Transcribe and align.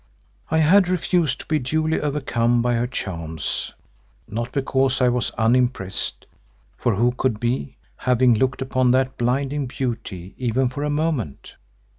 I 0.49 0.57
had 0.57 0.89
refused 0.89 1.41
to 1.41 1.45
be 1.45 1.59
duly 1.59 1.99
overcome 2.01 2.63
by 2.63 2.73
her 2.73 2.87
charms, 2.87 3.75
not 4.27 4.51
because 4.51 4.99
I 4.99 5.09
was 5.09 5.29
unimpressed, 5.37 6.25
for 6.75 6.95
who 6.95 7.11
could 7.11 7.39
be, 7.39 7.77
having 7.97 8.33
looked 8.33 8.63
upon 8.63 8.89
that 8.93 9.19
blinding 9.19 9.67
beauty 9.67 10.33
even 10.39 10.69
for 10.69 10.83
a 10.83 10.89
moment? 10.89 11.55